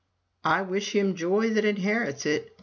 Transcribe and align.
"I 0.45 0.63
wish 0.63 0.95
him 0.95 1.13
joy 1.13 1.51
that 1.51 1.63
inherits 1.63 2.25
it!" 2.25 2.57